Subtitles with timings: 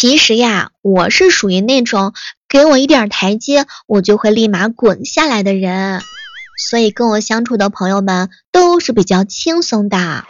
[0.00, 2.14] 其实呀，我是属于那种
[2.48, 6.00] 给我一点台阶，我就会立马滚下来的人，
[6.56, 10.24] 所以跟我相处的朋友们都是比较轻松的。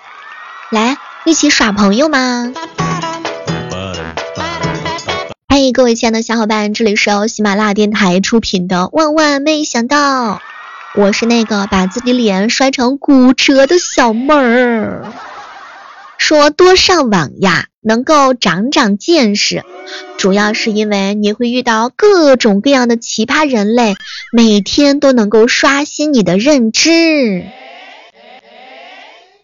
[0.72, 2.52] 来，一起耍朋友吗？
[5.48, 10.34] 欢迎各位亲爱的小伙伴，这里是由喜马拉雅电台出品的《万万没想到》，
[10.96, 15.12] 我是那个把自己脸摔成骨折的小妹儿。
[16.20, 19.64] 说多上网呀，能够长长见识，
[20.18, 23.94] 主要是因为你会遇到各种各样的奇葩人类，
[24.30, 27.42] 每天都能够刷新你的认知。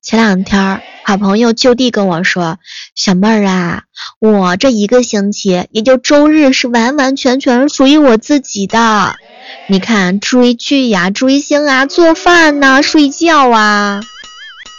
[0.03, 2.59] 前两天，好朋友就地跟我说
[2.95, 3.83] ：“小妹儿啊，
[4.21, 9.17] 我这一个星期也就周日是完完全全属于我自己的。
[9.67, 14.03] 你看，追剧呀，追星啊，做饭呐，睡觉啊。”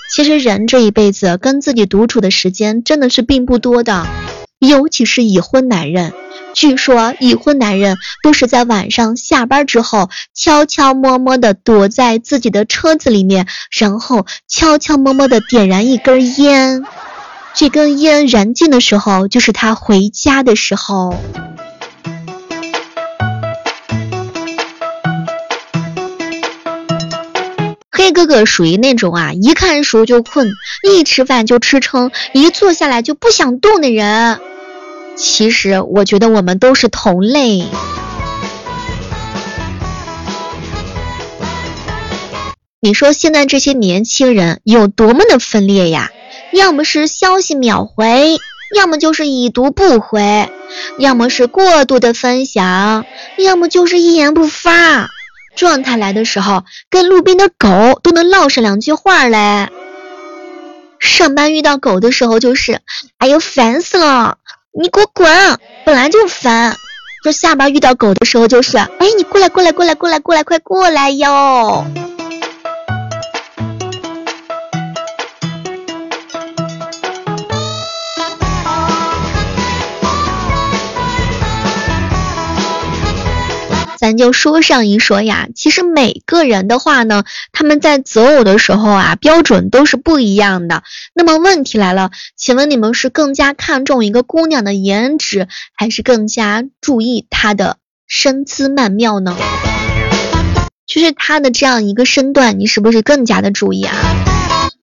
[0.10, 4.08] 其实人这一辈子跟自己独处的时间真的是并不多的，
[4.60, 6.14] 尤其是已婚男人。
[6.54, 16.84] 据说已婚男人都是在晚上下班之后，悄悄摸摸的躲在自己的车子里面，然后悄悄摸摸的点燃一根烟。
[17.54, 21.16] 这根烟燃尽的时候，就是他回家的时候。
[28.12, 30.52] 哥哥属于那种啊，一看书就困，
[30.84, 34.40] 一吃饭就吃撑，一坐下来就不想动的人。
[35.16, 37.66] 其实我觉得我们都是同类。
[42.80, 46.12] 你说现在这些年轻人有多么的分裂呀？
[46.54, 48.38] 要么是消息秒回，
[48.76, 50.50] 要么就是已读不回，
[50.98, 53.06] 要么是过度的分享，
[53.38, 55.10] 要么就是一言不发。
[55.58, 59.68] 状态来的时候，跟路边的狗都能唠上两句话嘞。
[61.00, 62.80] 上班遇到狗的时候，就是，
[63.18, 64.38] 哎呦烦死了，
[64.80, 65.28] 你给我滚，
[65.86, 66.78] 本来就烦。
[67.24, 71.86] 说下班遇到狗的时候，就是，哎，你过来过来过来过来过来，快过来哟。
[84.00, 90.84] 咱就说上一说呀，其实每个人的话呢，他们在择偶的时候啊，标准都是不一样的。
[91.16, 99.36] 那么问题来了，请问你们是更加看重一个姑娘的颜值，还是更加注意她的身姿曼妙呢？
[100.86, 103.96] 就是她的这样一个身段，你是不是更加的注意啊？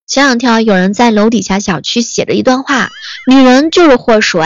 [0.07, 2.91] 前两天有人在楼底下小区写着一段话：
[3.27, 4.45] 女人就是祸水，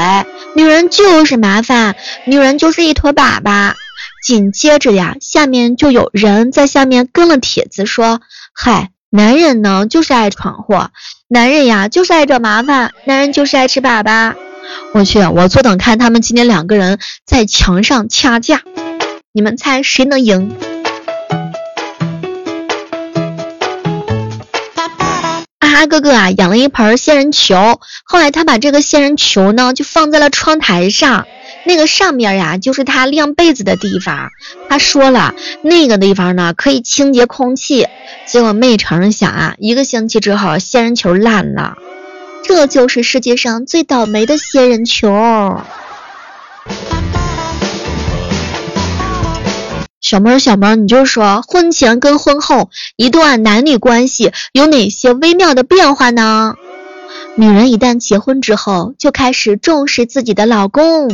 [0.55, 1.97] 女人就是麻烦，
[2.27, 3.73] 女人就是一坨粑粑。
[4.21, 8.21] 紧接着呀，下面就有人在下面跟了帖子说
[8.53, 10.91] ：“嗨，男人呢就是爱闯祸，
[11.29, 14.35] 男人呀就是爱找麻烦，男人就是爱吃粑粑。”
[14.93, 18.63] 我去，我坐等看他们今天两个人在墙上掐架，
[19.33, 20.55] 你们猜谁能赢？
[25.79, 31.29] 阿哥哥啊，养了一盆仙人球，后来他把这个仙人球呢就放在了窗台上。
[31.65, 34.31] 那个上面呀，就是他晾被子的地方。
[34.69, 37.87] 他说了，那个地方呢可以清洁空气。
[38.27, 41.79] 结果没成想啊，一个星期之后，仙人球烂了。
[42.43, 45.63] 这就是世界上最倒霉的仙人球。
[50.09, 56.55] 小猫儿，小猫儿，你就说婚前跟婚后一段男女关系有哪些微妙的变化呢？
[57.37, 61.11] 女人一旦结婚之后，就开始重视自己的老公。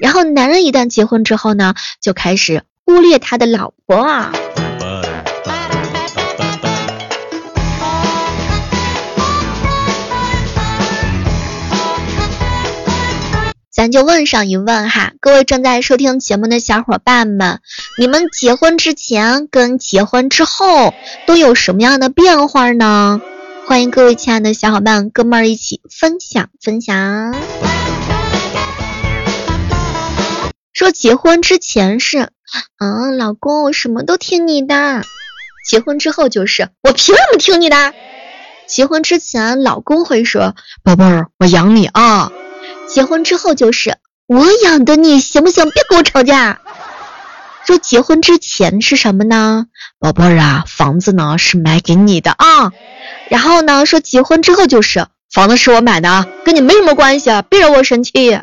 [0.00, 4.32] 然后男人一旦结婚之后呢，就开始忽略他的老婆啊。
[13.84, 17.60] 咱就问上一问哈，各位正在收听节目的小伙伴们，
[17.98, 20.94] 你们结婚之前跟结婚之后
[21.26, 23.20] 都有什么样的变化呢？
[23.66, 27.34] 欢迎各位亲爱的小伙伴哥们儿一起分享分享。
[30.72, 32.30] 说结婚之前是，
[32.78, 35.02] 嗯，老公，我什么都听你的。
[35.68, 37.92] 结婚之后就是，我凭什么听你的？
[38.66, 42.32] 结婚之前，老公会说，宝贝儿，我养你啊。
[42.88, 43.96] 结婚之后就是，
[44.26, 45.70] 我养的你行不行？
[45.70, 46.60] 别跟我吵架。
[47.66, 49.66] 说结婚之前是什么呢？
[49.98, 52.72] 宝贝儿啊，房子呢是买给你的啊。
[53.30, 58.40] 然后呢，说结婚之后就是，房子是我买的，跟你没什么关系，别惹我生气。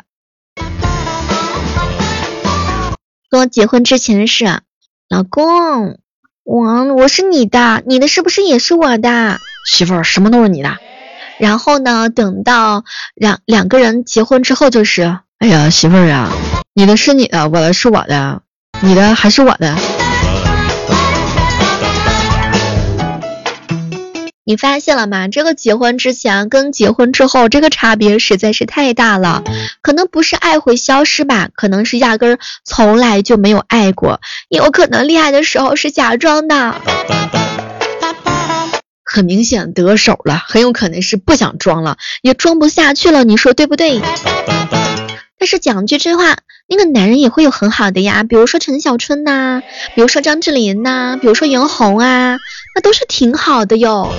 [3.30, 4.60] 跟我结婚之前是，
[5.08, 5.98] 老公，
[6.44, 9.38] 我我是你的，你的是不是也是我的？
[9.66, 10.76] 媳妇儿，什么都是你的。
[11.42, 12.84] 然后呢，等到
[13.16, 16.30] 两两个人结婚之后，就是，哎呀，媳妇儿啊，
[16.72, 18.42] 你的是你的，我的是我的，
[18.80, 19.74] 你的还是我的。
[24.44, 25.26] 你发现了吗？
[25.26, 29.42] 这个结婚之前跟结婚之后，这个差别实在是太大了。
[29.82, 36.76] 可能不是爱会消失吧，可能是压根儿从来就没有爱过，也有可能恋爱的时候是假装的。
[39.12, 43.24] 很明显得手了，很有可能是不想装了，也装不下去了。
[43.24, 44.00] 你说对不对？
[45.38, 49.60] 但是讲句真话，那个男人也会有很好的呀，比如说陈小春呐，
[49.94, 52.38] 比如说张智霖呐，比如说袁弘啊，
[52.74, 54.10] 那都是挺好的哟。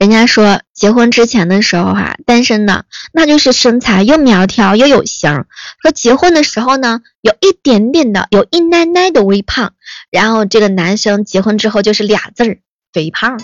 [0.00, 5.42] 人家说结婚之前的时候哈，单身的那就是身材又苗条又有型；
[5.82, 9.74] 说结婚的时候呢，有一点点的，有一奶奶的微胖。
[10.10, 12.58] 然后这个男生结婚之后就是俩字儿
[12.94, 13.38] 肥胖。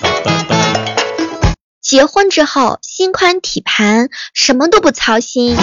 [1.83, 5.59] 结婚之后心宽体盘，什么都不操心。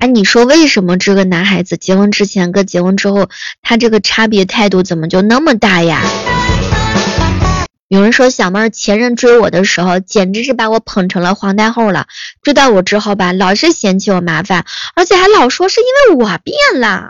[0.00, 3.28] 哎，你说为什么这个男孩子结婚之前跟结婚之后，
[3.62, 6.02] 他这个差别态度怎么就那么大呀？
[7.88, 12.06] 有人说小妹儿前任追我的时候，简直是把我捧成了皇太后了。
[12.42, 14.64] 追到我之后吧，老是嫌弃我麻烦，
[14.94, 17.08] 而且还老说是因为我变了。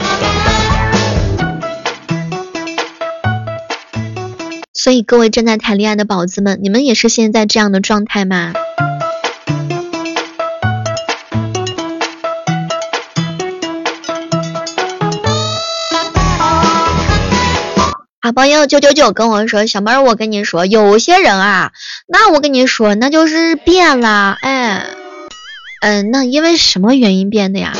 [4.72, 8.54] 所以各位正在谈恋爱的宝子们，你们也是现在这样的状态吗？
[18.38, 21.72] 朋友九九九跟我说：“小妹儿，我跟你说，有些人啊，
[22.06, 24.38] 那我跟你说，那就是变了。
[24.40, 24.86] 哎，
[25.82, 27.72] 嗯，那因为什么原因变的呀？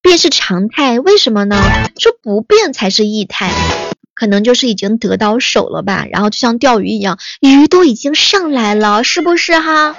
[0.00, 1.62] 变是常态，为什么呢？
[1.98, 3.52] 说不变才是异态，
[4.14, 6.06] 可能就是已经得到手了吧。
[6.10, 9.94] 然后就像钓鱼一样，鱼都已经上来了，是不是哈？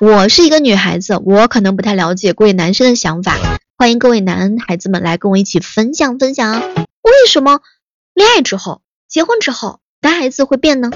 [0.00, 3.36] 我是一个女孩子，我可能不太了解各位男生的想法，
[3.78, 7.60] 欢迎各位男孩子们来跟我一起分享分享，为什么？”
[8.16, 10.90] 恋爱之后，结婚之后，男孩子会变呢？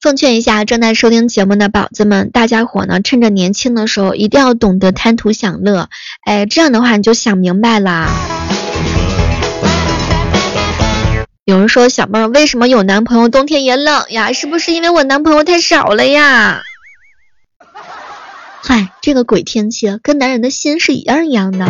[0.00, 5.88] 奉劝一下正在收听节目的宝子们，大家伙呢，趁着年轻的时候，一定要懂得贪图享乐。
[6.26, 8.08] 哎，这样的话你就想明白了。
[11.44, 14.32] 有人说小妹儿为什么有男朋友冬天也冷呀？
[14.32, 16.62] 是不是因为我男朋友太少了呀？
[18.64, 21.66] 嗨，这个鬼天气，跟男人的心是一样一样的。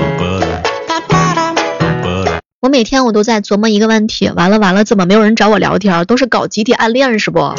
[2.61, 6.05] 我每天我都在琢磨一个问题，完了完了，怎么没有人找我聊天？
[6.05, 7.55] 都是搞集体暗恋是不？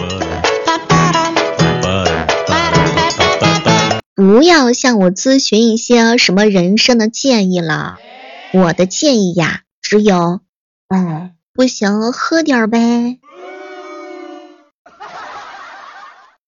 [4.15, 7.97] 不要向我咨询一些什么人生的建议了，
[8.53, 10.41] 我的建议呀，只有，
[10.89, 13.17] 哎，不行，喝点呗。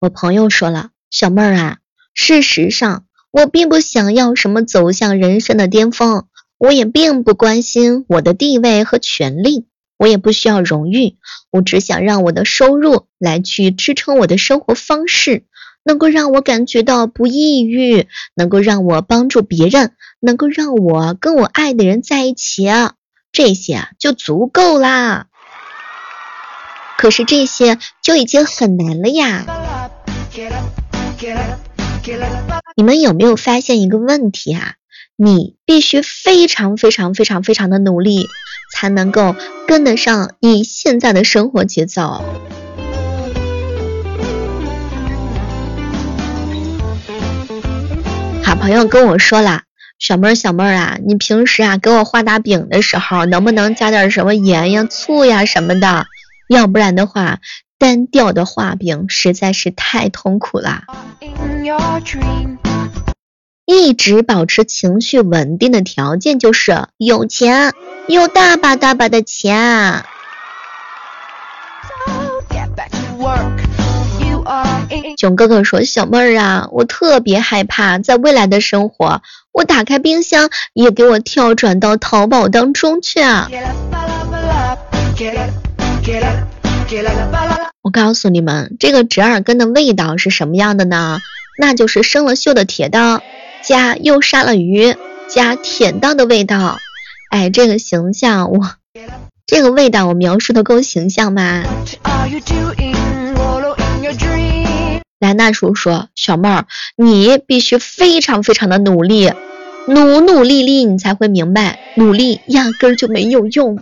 [0.02, 1.78] 我朋友说了，小妹儿啊。
[2.16, 6.26] 事实上，我并不想要什么走向人生的巅峰，
[6.58, 9.68] 我也并不关心我的地位和权利，
[9.98, 11.18] 我也不需要荣誉，
[11.52, 15.44] 我只想让我的收入来去支撑我的生活方式，
[15.84, 19.92] 能够让我感觉到不抑郁，能够让我帮助别人，
[20.22, 22.66] 能够让我跟我爱的人在一起，
[23.34, 25.28] 这些就足够啦。
[26.98, 29.46] 可是这些就已经很难了呀。
[32.76, 34.74] 你们有没有发现一个问题啊？
[35.16, 38.28] 你必须非常非常非常非常的努力，
[38.72, 39.36] 才能够
[39.66, 42.24] 跟得上你现在的生活节奏。
[48.44, 49.64] 好朋友跟我说了，
[49.98, 56.06] 小妹儿小妹儿啊，你平时啊给我画大饼的时候，能不能加点什么盐呀、醋呀什么的？
[56.50, 57.40] 要不然的话。
[57.86, 60.86] 单调的画饼实在是太痛苦了。
[63.64, 67.74] 一直保持情绪稳定的条件就是有钱，
[68.08, 70.04] 有大把大把的钱。
[75.16, 83.48] 囧哥哥说：“小妹儿啊，我特别害怕在未来的生活，我打开冰箱也给我跳转到淘宝当中去啊。”
[87.86, 91.20] 我告诉你们，这个折耳根的味道是什么样的呢？
[91.60, 93.22] 那就是生了锈的铁刀，
[93.62, 94.96] 加又杀了鱼，
[95.28, 96.80] 加舔到的味道。
[97.30, 98.72] 哎，这个形象，我
[99.46, 101.64] 这个味道我描述的够形象吗？
[105.20, 106.66] 莱纳叔说：“小妹儿，
[106.98, 109.32] 你必须非常非常的努力，
[109.88, 113.78] 努努力力，你才会明白，努力压根儿就没有用。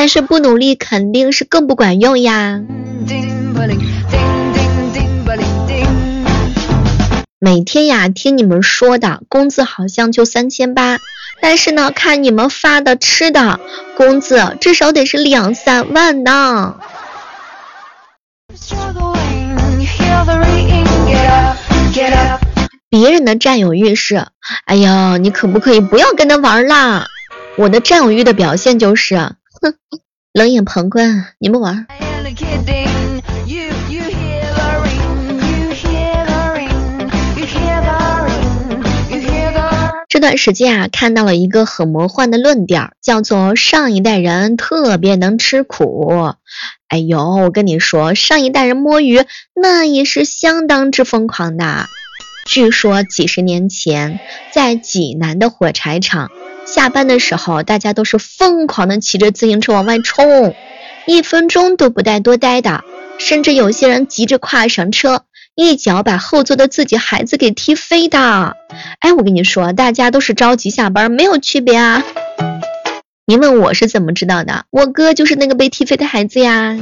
[0.00, 2.62] 但是不努力肯定是更不管用呀。”
[7.38, 10.96] 每天呀，听你们说的工资好像就三千八，
[11.42, 13.60] 但是呢，看你们发的吃的，
[13.94, 16.76] 工资至少得是两三万呢。
[22.88, 24.28] 别人的占有欲是，
[24.64, 27.06] 哎呀，你可不可以不要跟他玩啦？
[27.58, 29.74] 我的占有欲的表现就是，哼，
[30.32, 31.86] 冷眼旁观，你们玩。
[40.08, 46.32] 这段时间啊，看到了一个很魔幻的论调，叫做上一代人特别能吃苦。
[46.88, 49.24] 哎呦，我跟你说，上一代人摸鱼
[49.54, 51.86] 那也是相当之疯狂的。
[52.46, 54.18] 据说几十年前，
[54.52, 56.30] 在济南的火柴厂，
[56.66, 60.54] 下班的时候，大家都是疯狂的骑着自行车往外冲，
[61.06, 62.82] 一分钟都不带多待的，
[63.18, 65.24] 甚至有些人急着跨上车。
[65.56, 68.56] 一脚把后座的自己孩子给踢飞的，
[69.00, 72.02] 哎，我跟你说，大家都是着急下班，没有区别啊。
[73.26, 74.64] 你问我是怎么知道的？
[74.70, 76.78] 我哥就是那个被踢飞的孩子呀。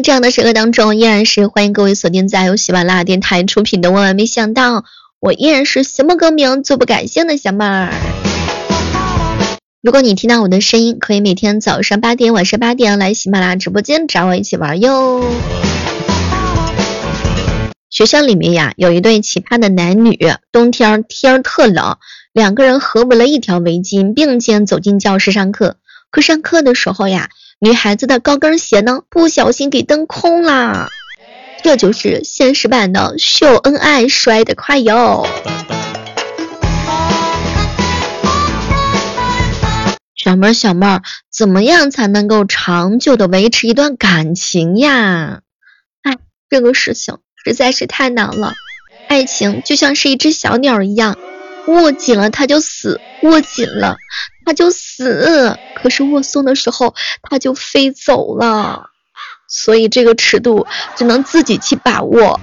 [0.00, 4.80] 这样的时刻当中，依然是欢迎各位锁定在由喜马拉雅电台出品的《万万没想到》，
[5.20, 7.92] 我依然是行不更名，坐不改姓的小妹儿。
[9.82, 15.22] 如果你听到我的声音，可以每天早上八点、晚上八点来喜马拉雅直播间找我一起玩哟。
[17.90, 20.18] 学校里面呀，有一对奇葩的男女，
[20.50, 21.98] 冬天天特冷，
[22.32, 25.76] 两个人合围了一条围巾，并肩走进教室上课。
[26.10, 27.28] 可上课的时候呀，
[27.60, 30.90] 女孩子的高跟鞋呢，不小心给蹬空啦。
[31.62, 35.26] 这就是现实版的秀恩爱摔得快哟。
[40.14, 45.40] 小妹儿，小妹儿，怎么样才能够长久的维持一段感情呀？
[46.02, 46.16] 哎，
[46.50, 48.54] 这个事情实在是太难了。
[49.08, 51.16] 爱情就像是一只小鸟一样，
[51.66, 53.96] 握紧了它就死，握紧了
[54.44, 58.90] 它就死，可是握松的时候它就飞走了。
[59.48, 62.40] 所以这个尺度只能自己去把握。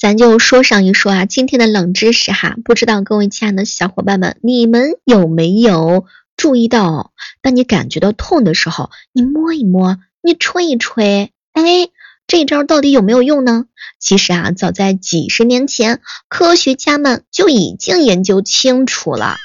[0.00, 7.10] 咱就说上一说啊，今天的冷知识哈，不知道各位亲爱的小伙伴们，你们有没有注意到，
[7.42, 11.88] 当你感觉到痛的时候，你摸一摸，你吹一吹，哎，
[12.26, 13.66] 这招到底有没有用呢？
[13.98, 19.36] 其实啊，早在几十年前，科学家们就已经研究清楚了，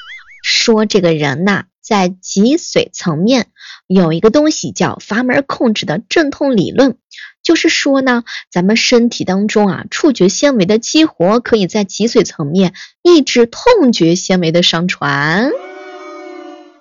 [0.42, 3.48] 说这个人呐，在脊髓层面
[3.86, 6.98] 有一个东西叫阀门控制的镇痛理论。
[7.42, 15.50] 就是说呢，咱们身体当中啊，触觉纤维的激活可以在脊髓层面抑制痛觉纤维的上传。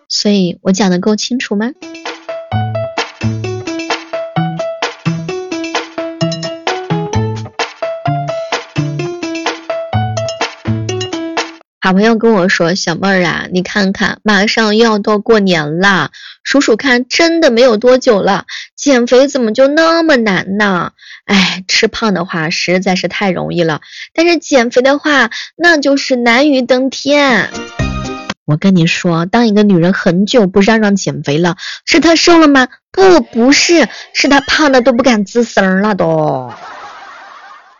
[0.08, 1.72] 所以我讲的够清楚吗？
[11.86, 16.12] 好朋友跟我说：“小妹儿啊，你看看，马上又要到过年了，
[16.42, 18.46] 数数看，真的没有多久了。
[18.74, 20.94] 减肥怎么就那么难呢？
[21.26, 23.82] 哎，吃胖的话实在是太容易了，
[24.14, 27.50] 但是减肥的话，那就是难于登天。
[28.46, 32.70] 我跟你说，当一个女人很久不嚷嚷减肥了，是她瘦了吗？
[32.94, 36.54] 不，不是，是她胖的都不敢吱声了都。”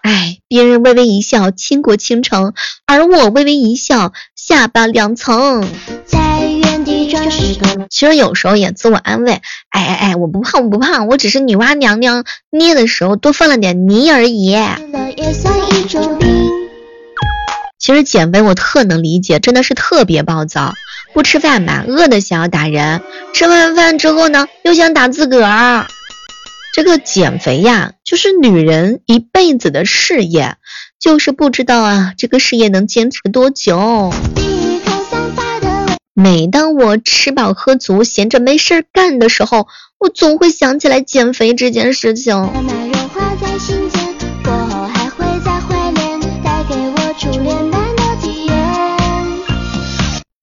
[0.04, 2.54] 哎，别人微微一笑，倾国倾城，
[2.86, 5.66] 而我微微一笑，下巴两层
[6.06, 7.88] 在原地转身。
[7.90, 14.58] 其实有时候也自我安慰，哎哎哎，我不胖，我不胖，我只是女娲娘娘捏的时候多放了点泥而已。
[17.80, 20.74] 其实减肥我特能理解，真的是特别暴躁，
[21.14, 23.00] 不吃饭吧，饿的想要打人；
[23.34, 25.88] 吃完饭之后呢，又想打自个儿。
[26.74, 30.56] 这个减肥呀，就是女人一辈子的事业，
[31.00, 34.12] 就是不知道啊，这个事业能坚持多久。
[36.16, 39.68] 每当我吃饱喝足、闲着没事干的时候，
[40.00, 42.50] 我总会想起来减肥这件事情。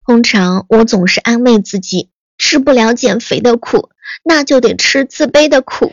[0.06, 3.88] 通常我总是安慰自己，吃不了减肥的苦，
[4.22, 5.92] 那就得吃自卑的苦。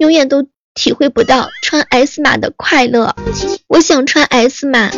[0.00, 3.14] 永远都体会不到穿 S 码的快乐。
[3.66, 4.90] 我想穿 S 码。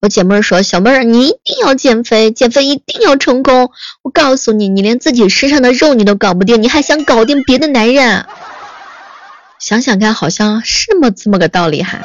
[0.00, 3.70] 我姐妹说：“小妹儿，你一定要减肥，减肥一定要成功。
[4.02, 8.24] 我告诉你，你连自己身上的肉你都搞不定，你还想搞定别的男人？
[9.58, 12.02] 想想看，好像是么这么个道理哈。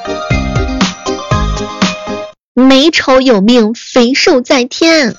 [2.55, 5.13] 美丑有命，肥瘦在天。”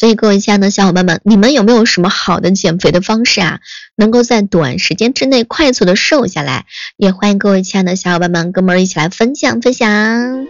[0.00, 3.60] 所以，各位亲爱的小伙伴们，你们有没有什么好的减肥的方式啊？
[3.96, 6.64] 能够在短时间之内快速的瘦下来？
[6.96, 10.46] 也欢迎各位亲爱的小伙伴们哥们儿一起来分享分享。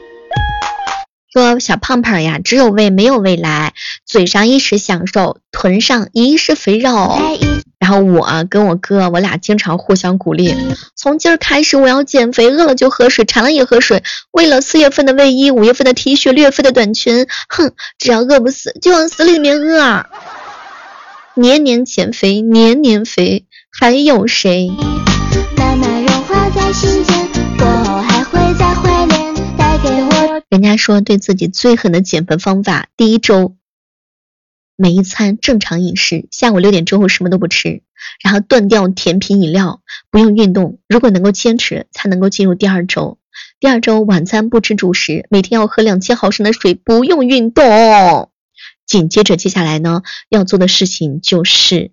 [1.33, 3.73] 说小胖胖呀，只有胃没有未来，
[4.05, 7.19] 嘴上一时享受，臀上一世肥肉。
[7.79, 10.55] 然后我跟我哥，我俩经常互相鼓励。
[10.97, 14.03] 从今儿开始，我要减肥，饿了就喝水，馋了也喝水。
[14.33, 20.07] 为了四月份的卫衣，五月份的 T 恤，六月份的短裙，哼，只要饿不死，就往死里面饿。
[21.35, 24.71] 年年减肥，年年肥，还有谁？
[30.51, 33.57] 人家说对自己最狠的减肥方法，第一周。
[34.75, 37.83] 每一餐正常饮食，下午六点之后什么都不吃，
[38.25, 39.81] 然后断掉甜品饮料，
[40.11, 40.81] 不用运动。
[40.89, 43.19] 如果能够坚持，才能够进入第二周。
[43.61, 48.33] 第二周晚餐不吃主食，每天要喝两千毫升的水，不用运动。
[48.87, 51.93] 紧接着接下来呢，要做的事情就是。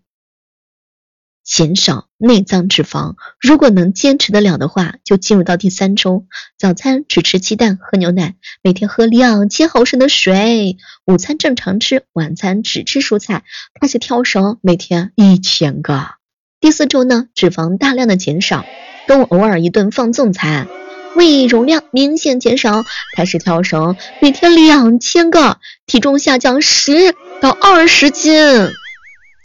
[1.47, 6.25] 减少内脏脂肪，如果能坚持得了的话，就进入到第三周。
[6.59, 10.75] 早餐只吃鸡蛋，喝牛奶，每天喝两千毫升的水。
[11.05, 13.45] 午餐正常吃，晚餐只吃蔬菜。
[13.79, 16.05] 开始跳绳，每天一千个。
[16.59, 18.65] 第四周呢，脂肪大量的减少，
[19.07, 20.67] 跟偶尔一顿放纵餐，
[21.15, 22.83] 胃容量明显减少。
[23.15, 28.33] 开始跳绳，每天两千个，体重下降十到二十斤。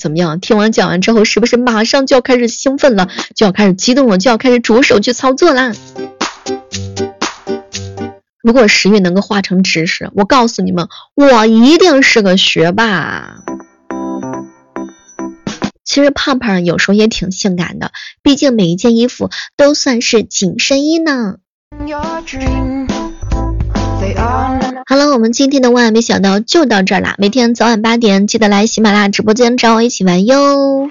[0.03, 0.41] 怎么样？
[0.41, 5.73] 听完讲完之后，是不是马上就要开始兴奋了，就要开始激动了，就要开始着手去操作啦？
[8.43, 13.37] 如果食欲能够化成知识，我告诉你们，我一定是个学霸。
[15.85, 21.37] 其实胖胖有时候也挺性感的，毕竟每一件衣服都算是紧身衣呢。
[21.87, 22.82] Your dream.
[24.87, 27.15] 好了，我们今天的万万没想到就到这儿啦！
[27.19, 30.91] 每天早晚八点记得来喜马拉雅直播间找我一起玩哟。